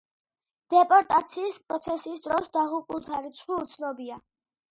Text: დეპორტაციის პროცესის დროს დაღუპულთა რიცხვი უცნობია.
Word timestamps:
დეპორტაციის 0.73 1.59
პროცესის 1.67 2.25
დროს 2.27 2.49
დაღუპულთა 2.57 3.21
რიცხვი 3.27 3.57
უცნობია. 3.67 4.19